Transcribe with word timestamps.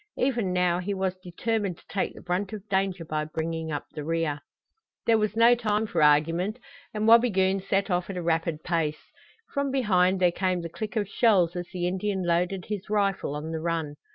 Even 0.17 0.51
now 0.51 0.79
he 0.79 0.95
was 0.95 1.15
determined 1.21 1.77
to 1.77 1.85
take 1.87 2.15
the 2.15 2.23
brunt 2.23 2.53
of 2.53 2.67
danger 2.67 3.05
by 3.05 3.23
bringing 3.23 3.71
up 3.71 3.85
the 3.91 4.03
rear. 4.03 4.39
There 5.05 5.19
was 5.19 5.35
no 5.35 5.53
time 5.53 5.85
for 5.85 6.01
argument 6.01 6.57
and 6.91 7.07
Wabigoon 7.07 7.59
set 7.61 7.91
off 7.91 8.09
at 8.09 8.17
a 8.17 8.23
rapid 8.23 8.63
pace. 8.63 9.11
From 9.53 9.69
behind 9.69 10.19
there 10.19 10.31
came 10.31 10.61
the 10.61 10.69
click 10.69 10.95
of 10.95 11.07
shells 11.07 11.55
as 11.55 11.67
the 11.71 11.85
Indian 11.85 12.23
loaded 12.23 12.65
his 12.65 12.89
rifle 12.89 13.35
on 13.35 13.51
the 13.51 13.59
run. 13.61 13.93